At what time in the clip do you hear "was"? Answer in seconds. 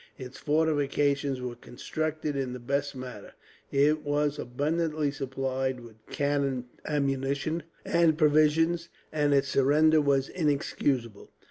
4.03-4.39, 10.01-10.27